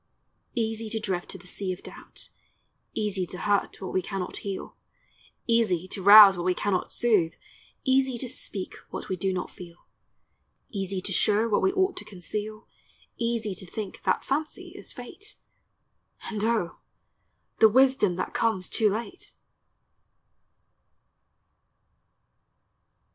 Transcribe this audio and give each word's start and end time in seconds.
Easy 0.55 0.89
to 0.89 0.99
drift 0.99 1.29
to 1.29 1.37
the 1.37 1.45
sea 1.45 1.71
of 1.71 1.83
doubt, 1.83 2.31
Easy 2.95 3.23
to 3.27 3.37
hurt 3.37 3.79
what 3.79 3.93
we 3.93 4.01
cannot 4.01 4.37
heal, 4.37 4.75
Easy 5.45 5.87
to 5.89 6.01
rouse 6.01 6.35
what 6.35 6.43
we 6.43 6.55
cannot 6.55 6.91
soothe, 6.91 7.33
Easy 7.83 8.17
to 8.17 8.27
speak 8.27 8.77
what 8.89 9.09
we 9.09 9.15
do 9.15 9.31
not 9.31 9.51
feel, 9.51 9.85
Easy 10.71 11.01
to 11.01 11.13
show 11.13 11.47
what 11.47 11.61
we 11.61 11.71
ought 11.73 11.95
to 11.97 12.03
conceal, 12.03 12.67
Easy 13.17 13.53
to 13.53 13.65
think 13.67 14.01
that 14.01 14.25
fancy 14.25 14.69
is 14.69 14.91
fate, 14.91 15.35
And 16.31 16.43
O, 16.43 16.77
the 17.59 17.69
wisdom 17.69 18.15
that 18.15 18.33
comes 18.33 18.69
too 18.69 18.89
late! 18.89 19.35